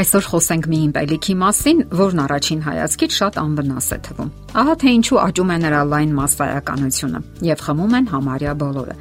Այսօր 0.00 0.26
խոսենք 0.30 0.66
մի 0.70 0.78
իմպելիքի 0.86 1.34
մասին, 1.40 1.80
որն 1.98 2.20
առաջին 2.22 2.60
հայացքից 2.64 3.16
շատ 3.20 3.34
անվնաս 3.40 3.88
է 3.92 3.98
թվում։ 4.06 4.30
Ահա 4.60 4.74
թե 4.80 4.92
ինչու 4.96 5.18
աճում 5.20 5.50
է 5.50 5.56
նրա 5.60 5.80
լայն 5.90 6.14
massայականությունը 6.16 7.20
եւ 7.50 7.64
խմում 7.66 7.96
են 7.98 8.08
համարյա 8.14 8.54
բոլորը։ 8.62 8.94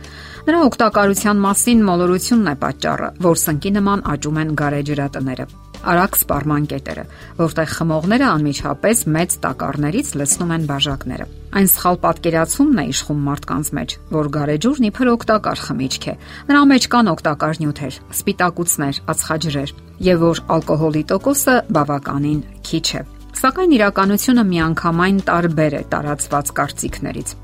Նրա 0.47 0.59
օգտակարության 0.69 1.41
մասին 1.43 1.81
մոլորությունն 1.89 2.51
է 2.51 2.53
պատճառը, 2.63 3.09
որ 3.25 3.41
սնկի 3.43 3.71
նման 3.79 4.05
աճում 4.13 4.39
են 4.43 4.53
գարեջրատները 4.61 5.47
արագ 5.79 6.15
սպառման 6.19 6.65
կետերը, 6.69 7.03
որտեղ 7.39 7.69
խմողները 7.73 8.25
անմիջապես 8.29 9.03
մեծ 9.15 9.35
տակառներից 9.45 10.09
լցնում 10.19 10.51
են 10.55 10.65
բաժակները։ 10.69 11.27
Այն 11.59 11.69
սխալ 11.73 11.99
պատկերացումն 12.03 12.81
է 12.83 12.85
իշխում 12.93 13.21
մարդկանց 13.29 13.69
մեջ, 13.79 13.95
որ 14.15 14.29
գարեջուրն 14.35 14.87
իբր 14.89 15.11
օգտակար 15.13 15.61
խմիչք 15.65 16.09
է։ 16.09 16.15
Նրա 16.49 16.63
մեջ 16.69 16.89
կան 16.93 17.11
օգտակար 17.13 17.61
նյութեր, 17.63 17.99
սպիտակուցներ, 18.19 18.99
ածխաջրեր, 19.13 19.73
եւ 20.09 20.25
որ 20.29 20.43
ալկոհոլի 20.59 21.03
տոկոսը 21.09 21.55
բավականին 21.79 22.41
քիչ 22.69 22.87
է։ 22.99 23.01
Սակայն 23.39 23.73
իրականությունը 23.79 24.43
միանգամայն 24.49 25.19
տարբեր 25.29 25.79
է 25.79 25.83
տարածված 25.93 26.53
կարծիքներից։ 26.59 27.37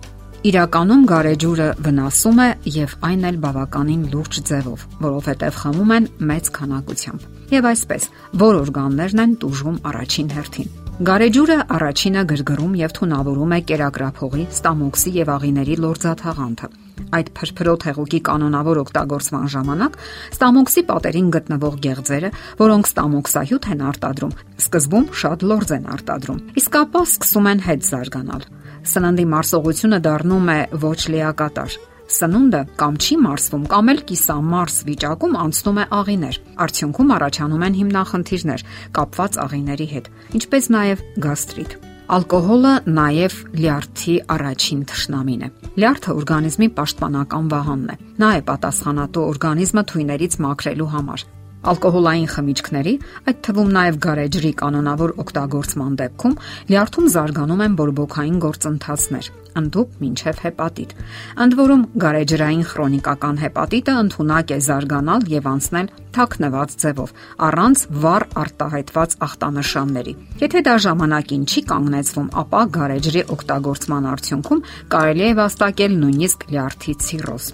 Իրականում 0.45 1.05
գարեջուրը 1.09 1.67
վնասում 1.85 2.41
է 2.43 2.47
եւ 2.75 2.91
այն 3.07 3.23
էլ 3.31 3.39
բավականին 3.45 4.03
լուրջ 4.11 4.39
ձևով, 4.51 4.85
որովհետեւ 5.07 5.59
խմում 5.63 5.95
են 5.97 6.09
մեծ 6.31 6.53
քանակությամբ։ 6.59 7.27
Եվ 7.55 7.69
այսպես, 7.73 8.09
որ 8.45 8.61
օրգաններն 8.61 9.23
են 9.25 9.37
տուժում 9.41 9.79
առաջին 9.89 10.35
հերթին։ 10.37 10.84
Գարեջուրը 10.95 11.55
առաջինը 11.75 12.21
գրգռում 12.29 12.75
եւ 12.79 12.91
թունավորում 12.95 13.53
է 13.55 13.57
կերակրափողի, 13.67 14.43
ստամոքսի 14.55 15.11
եւ 15.15 15.31
աղիների 15.33 15.75
լորձաթաղանթը։ 15.83 16.69
Այդ 17.17 17.31
փրփրոտ 17.35 17.85
հեղուկի 17.89 18.19
կանոնավոր 18.29 18.79
օգտագործման 18.85 19.49
ժամանակ 19.55 19.97
ստամոքսի 20.35 20.83
պատերին 20.91 21.27
գտնվող 21.35 21.75
գեղձերը, 21.83 22.29
որոնք 22.63 22.89
ստամոքսահյութ 22.95 23.67
են 23.75 23.83
արտադրում, 23.91 24.37
սկզբում 24.63 25.09
շատ 25.19 25.43
լորձ 25.51 25.73
են 25.75 25.89
արտադրում։ 25.95 26.39
Իսկ 26.63 26.79
ապա 26.79 27.01
սկսում 27.11 27.51
են 27.51 27.65
հետ 27.67 27.89
զարգանալ 27.91 28.47
սննդի 28.85 29.25
մարսողությունը 29.35 29.99
դառնում 30.05 30.49
է 30.55 30.59
ոչ 30.85 30.99
լիակատար։ 31.11 31.77
Սնունդը 32.05 32.61
կամ 32.77 32.97
չի 33.01 33.15
մարսվում, 33.25 33.63
կամ 33.71 33.91
էլ 33.93 33.99
կիսամարս 34.09 34.75
վիճակում 34.89 35.37
անցնում 35.41 35.79
է 35.81 35.85
աղիներ։ 35.99 36.37
Արդյունքում 36.65 37.13
առաջանում 37.15 37.65
են 37.65 37.77
հիմնախնդիրներ 37.79 38.63
կապված 38.97 39.39
աղիների 39.45 39.87
հետ, 39.95 40.09
ինչպես 40.39 40.69
նաև 40.75 41.05
գաստրիտ։ 41.25 41.77
Ալկոհոլը 42.15 42.73
նաև 42.85 43.37
լյարդի 43.57 44.15
առաջին 44.35 44.81
թշնամին 44.91 45.45
է։ 45.45 45.49
Լյարդը 45.81 46.11
օրգանիզմի 46.21 46.67
պաշտպանական 46.77 47.47
վահանն 47.55 47.95
է։ 47.95 47.97
Նա 48.21 48.29
է 48.35 48.43
պատասխանատու 48.51 49.25
օրգանիզմը 49.31 49.83
թույներից 49.89 50.37
մաքրելու 50.45 50.91
համար 50.93 51.25
ալկոհոլային 51.71 52.29
խմիչքների, 52.33 52.93
այդ 53.29 53.39
թվում 53.45 53.69
նաև 53.75 53.97
գարեջրի 54.05 54.51
կանոնավոր 54.61 55.13
օգտագործման 55.23 55.97
դեպքում 56.01 56.37
լյարդում 56.71 57.09
զարգանում 57.15 57.63
են 57.65 57.77
բորբոքային 57.79 58.39
գործընթացներ, 58.45 59.29
ընդդուք 59.59 59.93
մինչև 60.03 60.41
հեպատիտ։ 60.45 60.95
Ընդ 61.45 61.57
որում 61.59 61.85
գարեջրային 62.05 62.63
քրոնիկական 62.71 63.39
հեպատիտը 63.45 63.95
ընդունակ 64.05 64.55
է 64.55 64.59
զարգանալ 64.65 65.27
եւ 65.35 65.49
անցնել 65.55 65.91
թաքնված 66.15 66.75
ձևով, 66.85 67.13
առանց 67.49 67.85
վառ 68.05 68.27
արտահայտված 68.45 69.15
ախտանշանների։ 69.27 70.13
Եթե 70.45 70.63
դա 70.69 70.75
ժամանակին 70.87 71.47
չի 71.49 71.63
կանգնեցվում, 71.71 72.27
ապա 72.45 72.65
գարեջրի 72.79 73.23
օգտագործման 73.35 74.11
արդյունքում 74.15 74.65
կարելի 74.95 75.25
է 75.29 75.31
վաստակել 75.43 75.97
նույնիսկ 76.03 76.51
լյարդի 76.55 76.99
ցիրոզ։ 77.05 77.49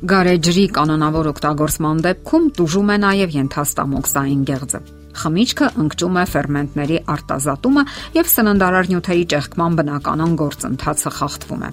Գարեջրի 0.00 0.62
կանոնավոր 0.72 1.26
օգտագործման 1.28 1.98
դեպքում 2.06 2.44
տուժում 2.56 2.90
է 2.92 2.94
նաև 3.02 3.34
ենթաստամոքսային 3.34 4.44
գեղձը։ 4.48 4.78
Խմիչքը 5.20 5.66
ընկճում 5.82 6.16
է 6.16 6.22
ферментների 6.30 7.00
արտազատումը 7.14 7.82
եւ 8.16 8.30
սննդարարնյութերի 8.32 9.26
ճեղքման 9.32 9.76
բնականon 9.80 10.32
գործընթացը 10.40 11.12
խախտվում 11.20 11.64
է։ 11.68 11.70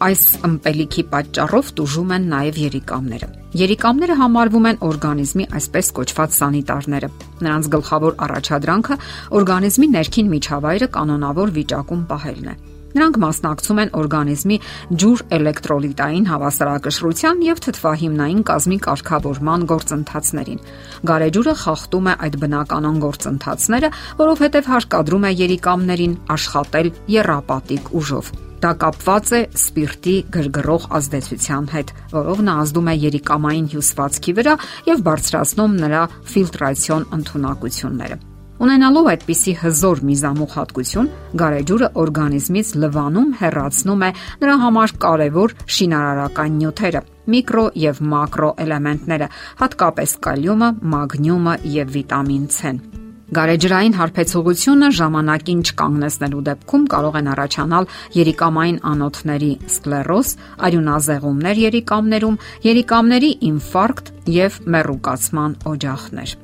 Այս 0.00 0.24
ըմպելիքի 0.48 1.04
պատճառով 1.14 1.70
տուժում 1.80 2.12
են 2.16 2.26
նաև 2.34 2.60
երիկամները։ 2.68 3.28
Երիկամները 3.60 4.16
համարվում 4.20 4.68
են 4.70 4.80
օրգանիզմի 4.90 5.46
այսպես 5.60 5.90
կոչված 6.00 6.36
սանիտարները։ 6.40 7.10
Նրանց 7.48 7.70
գլխավոր 7.76 8.18
առաջադրանքը 8.28 8.98
օրգանիզմի 9.40 9.88
ներքին 9.96 10.34
միջավայրը 10.36 10.90
կանոնավոր 11.00 11.56
վիճակում 11.60 12.04
պահելն 12.12 12.52
է։ 12.52 12.56
Նրանք 12.90 13.18
մասնակցում 13.22 13.80
են 13.84 13.92
օրգանիզմի 14.00 14.56
ջուր 15.02 15.22
էլեկտրոլիտային 15.36 16.26
հավասարակշռության 16.30 17.42
եւ 17.46 17.62
թթվահիմնային 17.66 18.42
կազմի 18.50 18.78
կարգավորման 18.86 19.66
գործընթացներին։ 19.70 20.62
Գարեջուրը 21.10 21.54
խախտում 21.62 22.10
է 22.10 22.14
այդ 22.26 22.38
բնականon 22.44 23.00
գործընթացները, 23.06 23.90
որովհետեւ 24.20 24.70
հարկադրում 24.74 25.26
է 25.30 25.34
երիկամներին 25.40 26.16
աշխատել 26.34 26.94
երապատիկ 27.20 27.92
ուժով։ 28.00 28.32
Դա 28.60 28.70
կապված 28.76 29.30
է 29.32 29.38
սպիրտի 29.56 30.16
գրգռող 30.36 30.82
ազդեցության 30.98 31.68
հետ, 31.74 31.92
որով 32.12 32.42
նա 32.44 32.56
ազդում 32.64 32.90
է 32.92 32.96
երիկամային 33.08 33.70
հյուսվածքի 33.72 34.34
վրա 34.40 34.56
եւ 34.90 35.04
բարձրացնում 35.08 35.78
նրա 35.86 36.02
ֆիլտրացիոն 36.34 37.06
ընդունակությունները։ 37.20 38.26
Ունենալով 38.60 39.06
այդպիսի 39.08 39.52
հզոր 39.56 40.00
միզամուխ 40.04 40.54
հատկություն, 40.58 41.06
գարեջուրը 41.40 41.88
օրգանիզմից 42.02 42.72
լվանում 42.82 43.30
հեռացնում 43.40 44.02
է 44.04 44.10
նրա 44.42 44.56
համար 44.64 44.92
կարևոր 45.04 45.54
շինարարական 45.76 46.58
նյութերը՝ 46.60 47.00
միկրո 47.32 47.64
եւ 47.80 48.02
մակրո 48.12 48.50
էլեմենտները, 48.64 49.28
հատկապես 49.62 50.16
կալիումը, 50.28 50.68
մագնիումը 50.92 51.54
եւ 51.80 51.94
վիտամին 51.96 52.44
C-ն։ 52.60 52.82
Գարեջրային 53.30 53.94
հարբեցողությունը 53.94 54.88
ժամանակին 54.98 55.60
չկանգնեցնելու 55.70 56.44
դեպքում 56.50 56.86
կարող 56.94 57.18
են 57.20 57.30
առաջանալ 57.30 57.88
երիկամային 58.18 58.80
անոթների 58.90 59.52
սկլերոզ, 59.70 60.34
արյունազեղումներ 60.66 61.64
երիկամներում, 61.70 62.38
երիկամների 62.66 63.32
ինֆարկտ 63.54 64.14
եւ 64.40 64.60
մեռուկացման 64.74 65.58
օջախներ։ 65.70 66.38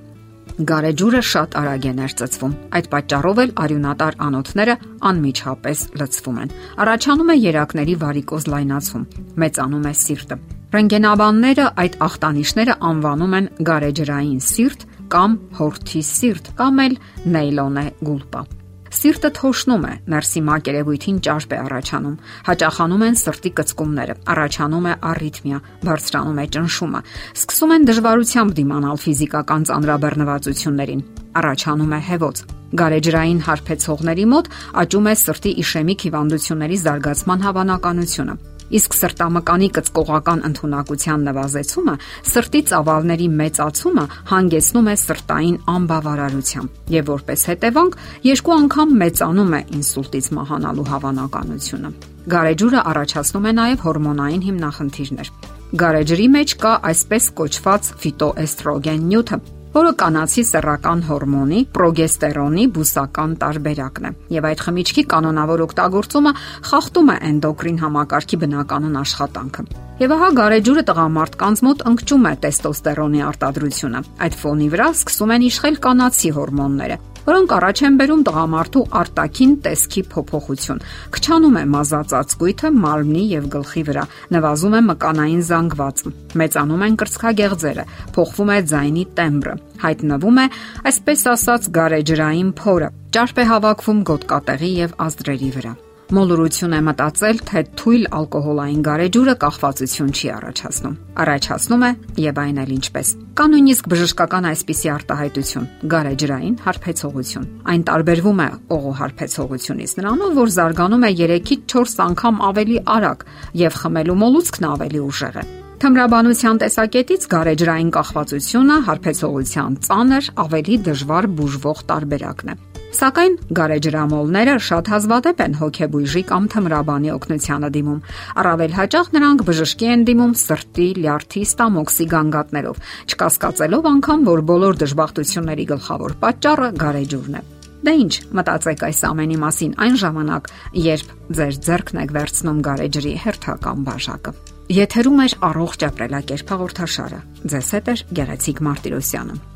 Գարեջուրը 0.57 1.19
շատ 1.29 1.55
արագ 1.61 1.87
է 1.91 1.91
ներծծվում։ 1.99 2.53
Այդ 2.79 2.87
պատճառով 2.93 3.41
էլ 3.43 3.51
արյունատար 3.61 4.15
անոթները 4.27 4.77
անմիջապես 5.11 5.83
լցվում 6.01 6.39
են։ 6.43 6.55
Առաջանում 6.87 7.33
է 7.35 7.37
երակների 7.37 7.97
վարիկոզ 8.07 8.49
լայնացում, 8.57 9.07
մեծանում 9.45 9.87
է 9.93 9.95
սիրտը։ 10.01 10.39
Ռենտգենաբանները 10.77 11.67
այդ 11.85 11.99
ախտանիշները 12.09 12.79
անվանում 12.91 13.37
են 13.37 13.51
գարեջրային 13.69 14.41
սիրտ 14.49 14.87
կամ 15.13 15.41
հորթի 15.61 16.07
սիրտ 16.17 16.55
կամ 16.57 16.87
էլ 16.87 17.03
նեյլոնե 17.37 17.85
գուլպա։ 18.09 18.49
Սիրտը 18.97 19.29
թոշնում 19.37 19.83
է, 19.85 19.95
ներսի 20.09 20.41
մակերևույթին 20.47 21.17
ճարպ 21.27 21.51
է 21.53 21.57
առաջանում, 21.67 22.15
հաճախանում 22.47 23.05
են 23.07 23.19
սրտի 23.21 23.51
կծկումները, 23.59 24.15
առաջանում 24.33 24.87
է 24.89 24.95
առիթմիա, 25.11 25.59
բարձրանում 25.85 26.41
է 26.41 26.47
ճնշումը, 26.57 27.03
սկսում 27.37 27.75
են 27.77 27.87
դժվարությամբ 27.93 28.57
դիմանալ 28.57 29.01
ֆիզիկական 29.05 29.69
ծանրաբեռնվածություններին, 29.69 31.07
առաջանում 31.45 31.93
է 31.93 32.01
հեվոց։ 32.09 32.45
Գարեջրային 32.81 33.41
հարբեցողների 33.47 34.27
մոտ 34.33 34.53
աճում 34.81 35.07
է 35.07 35.15
սրտի 35.27 35.57
իշեմիկ 35.67 36.07
հիվանդությունների 36.09 36.79
զարգացման 36.87 37.45
հավանականությունը 37.47 38.35
Իսկ 38.67 38.97
սրտամկանի 38.99 39.69
կծկողական 39.77 40.41
ընտունակության 40.49 41.27
նվազեցումը, 41.27 41.95
սրտի 42.31 42.61
ծավալների 42.71 43.29
մեծացումը 43.41 44.05
հանգեցնում 44.33 44.91
է 44.91 44.97
սրտային 45.07 45.59
անբավարարության 45.77 46.71
եւ 46.97 47.11
որպես 47.15 47.47
հետևանք 47.51 47.99
երկու 48.27 48.57
անգամ 48.57 48.95
մեծանում 49.07 49.53
է 49.57 49.61
ինսուլտից 49.77 50.31
մահանալու 50.37 50.89
հավանականությունը։ 50.91 51.91
Գարեջուրը 52.27 52.81
առաջացնում 52.91 53.45
է 53.47 53.53
նաև 53.57 53.85
հորմոնային 53.87 54.47
հիմնախնդիրներ։ 54.47 55.29
Գարեջրի 55.67 56.27
մեջ 56.37 56.57
կա 56.63 56.73
այսպես 56.91 57.25
կոչված 57.39 57.89
ֆիտոէստրոգեն 58.03 59.07
նյութը, 59.11 59.39
որը 59.77 59.91
կանացի 60.01 60.43
սեռական 60.49 61.01
հորմոնի 61.05 61.59
պրոգեստերոնի 61.77 62.63
բուսական 62.77 63.33
տարբերակն 63.43 64.07
է։ 64.09 64.13
Եվ 64.33 64.47
այդ 64.51 64.63
խմիչքի 64.67 65.03
կանոնավոր 65.13 65.63
օգտագործումը 65.67 66.33
խախտում 66.71 67.11
է 67.13 67.17
էնդոկրին 67.31 67.81
համակարգի 67.83 68.39
բնականon 68.47 68.97
աշխատանքը։ 69.03 69.67
Եվ 70.01 70.15
ահա 70.17 70.31
գարեջուրը 70.41 70.87
տղամարդկանց 70.93 71.63
մոտ 71.67 71.85
ընկճում 71.93 72.25
է 72.25 72.33
տեստոստերոնի 72.47 73.23
արտադրությունը։ 73.27 74.03
Այդ 74.27 74.41
ֆոնի 74.41 74.71
վրա 74.77 74.89
սկսում 74.97 75.37
են 75.37 75.47
իշխել 75.51 75.79
կանացի 75.87 76.33
հորմոնները, 76.37 76.99
որոնք 77.27 77.55
առաջ 77.57 77.83
են 77.87 77.97
բերում 78.01 78.23
տղամարդու 78.27 78.83
արտաքին 79.01 79.53
տեսքի 79.67 80.03
փոփոխություն։ 80.13 80.83
Քչանում 81.17 81.57
է 81.57 81.65
մազածածկույթը 81.77 82.71
մարմնի 82.87 83.25
եւ 83.37 83.49
գլխի 83.57 83.83
վրա, 83.91 84.05
նվազում 84.37 84.77
է 84.77 84.83
մկանային 84.91 85.43
զանգվածը, 85.51 86.13
մեծանում 86.43 86.85
են 86.87 87.01
կրծքագեղձերը, 87.03 87.87
փոխվում 88.17 88.53
է 88.57 88.61
ձայնի 88.75 89.05
տեմբրը, 89.17 89.57
հայտնվում 89.87 90.39
է, 90.43 90.47
այսպես 90.93 91.27
ասած, 91.37 91.73
գարեջրային 91.81 92.53
փորը, 92.61 92.93
ճարպ 93.17 93.43
է 93.43 93.51
հավաքվում 93.55 94.07
գոտկատեղի 94.13 94.73
եւ 94.87 94.97
ազդրերի 95.07 95.51
վրա։ 95.57 95.75
Մոլորություն 96.07 96.75
է 96.77 96.79
մտածել, 96.87 97.39
թե 97.49 97.61
թույլ 97.81 98.05
ալկոհոլային 98.15 98.83
գարեջուրը 98.87 99.33
կախվածություն 99.43 100.13
չի 100.15 100.29
առաջացնում։ 100.37 100.93
Առաջացնում 101.23 101.83
է 101.83 101.91
եւ 102.23 102.39
այն 102.43 102.61
էլ 102.63 102.71
ինչպես։ 102.77 103.11
Կա 103.41 103.47
նույնիսկ 103.51 103.89
բժշկական 103.91 104.47
այսպիսի 104.53 104.93
արտահայտություն՝ 104.95 105.67
գարեջրային 105.97 106.55
հարբեցողություն։ 106.63 107.49
Այն 107.75 107.83
տարբերվում 107.91 108.39
է 108.47 108.49
օղոհարբեցողությունից 108.77 109.97
նրանով, 109.99 110.31
որ 110.39 110.55
զարգանում 110.57 111.07
է 111.11 111.13
3-ից 111.27 111.67
4 111.75 112.01
անգամ 112.07 112.41
ավելի 112.55 112.79
արագ 112.97 113.27
եւ 113.67 113.83
խմելու 113.83 114.19
մոլուցքն 114.23 114.71
ավելի 114.71 115.03
ուժեղ 115.11 115.43
է։ 115.43 115.45
Թմրաբանության 115.77 116.63
տեսակետից 116.63 117.27
գարեջրային 117.35 117.91
կախվածությունը 117.99 118.79
հարբեցողության 118.87 119.77
ծանր, 119.91 120.33
ավելի 120.47 120.81
դժվար 120.87 121.31
բուժվող 121.37 121.85
տարբերակն 121.91 122.55
է։ 122.55 122.76
Սակայն 122.97 123.35
գարեջրամոլները 123.57 124.53
շատ 124.67 124.87
հազվադեպ 124.89 125.41
են 125.45 125.55
հոգեբույժի 125.61 126.21
կամ 126.31 126.45
թմրաբանի 126.55 127.11
օգնությանը 127.13 127.69
դիմում։ 127.75 127.99
Առավել 128.41 128.77
հաճախ 128.77 129.11
նրանք 129.17 129.43
բժշկի 129.49 129.91
են 129.93 130.05
դիմում 130.09 130.33
սրտի, 130.41 130.87
լյարդի, 131.05 131.43
ստամոքսի 131.47 132.07
գանգատներով, 132.15 132.81
չկասկածելով 133.13 133.89
անգամ, 133.93 134.25
որ 134.31 134.43
բոլոր 134.53 134.81
դժբախտությունների 134.81 135.67
գլխավոր 135.77 136.17
պատճառը 136.25 136.71
գարեջուրն 136.81 137.37
է։ 137.37 137.43
Դե 137.87 137.93
ի՞նչ, 138.01 138.15
մտածեք 138.41 138.87
այս 138.87 139.01
ամենի 139.11 139.37
մասին 139.45 139.75
այն 139.85 139.99
ժամանակ, 140.01 140.49
երբ 140.87 141.11
ձեր 141.37 141.59
ձեռքն 141.67 142.01
եք 142.07 142.15
վերցնում 142.17 142.63
գարեջրի 142.67 143.13
հերթական 143.27 143.85
բաժակը։ 143.91 144.33
Եթերում 144.77 145.21
է 145.23 145.29
առողջ 145.51 145.85
ապրելակերպ 145.91 146.55
հաղորդաշարը։ 146.57 147.21
Ձեզ 147.53 147.69
հետ 147.77 147.93
է 147.93 147.95
Գեղեցիկ 148.17 148.65
Մարտիրոսյանը։ 148.67 149.56